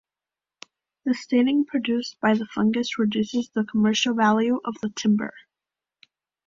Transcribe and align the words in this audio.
The 1.05 1.13
staining 1.13 1.63
produced 1.67 2.19
by 2.19 2.33
the 2.33 2.47
fungus 2.47 2.97
reduces 2.97 3.49
the 3.49 3.65
commercial 3.65 4.15
value 4.15 4.59
of 4.65 4.73
the 4.81 4.89
timber. 4.89 5.31